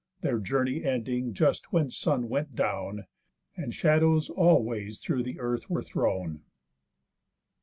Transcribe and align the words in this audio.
Their 0.21 0.39
journey 0.39 0.83
ending 0.83 1.35
just 1.35 1.71
when 1.71 1.91
sun 1.91 2.27
went 2.27 2.55
down, 2.55 3.05
And 3.55 3.71
shadows 3.71 4.31
all 4.31 4.63
ways 4.63 4.97
through 4.99 5.21
the 5.21 5.39
earth 5.39 5.69
were 5.69 5.83
thrown. 5.83 6.41